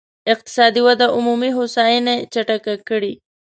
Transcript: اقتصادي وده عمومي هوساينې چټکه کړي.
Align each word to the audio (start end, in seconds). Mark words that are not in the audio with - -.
اقتصادي 0.33 0.79
وده 0.87 1.05
عمومي 1.15 1.49
هوساينې 1.57 2.15
چټکه 2.33 2.73
کړي. 2.89 3.13